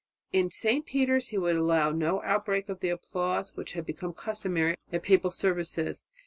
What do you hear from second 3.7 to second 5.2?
had become customary at